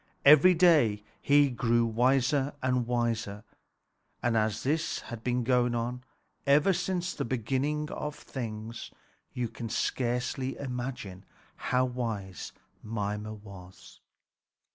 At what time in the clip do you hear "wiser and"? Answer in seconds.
1.85-2.87, 2.87-4.35